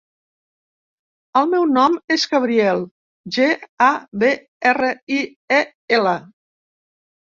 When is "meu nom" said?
1.51-1.97